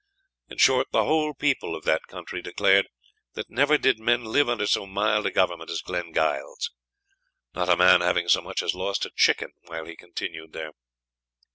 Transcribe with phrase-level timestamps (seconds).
[0.49, 2.87] In short, the whole people of that country declared
[3.33, 6.71] that never did men live under so mild a government as Glengyle's,
[7.53, 10.71] not a man having so much as lost a chicken while he continued there."